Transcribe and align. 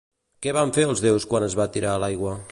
Què 0.45 0.53
van 0.57 0.71
fer 0.77 0.85
els 0.87 1.03
déus 1.05 1.27
quan 1.33 1.45
es 1.49 1.57
va 1.61 1.71
tirar 1.77 1.91
a 1.97 2.03
l'aigua? 2.05 2.37